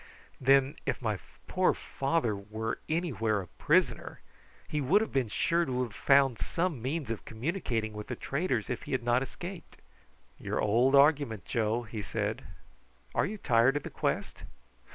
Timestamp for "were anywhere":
2.35-3.39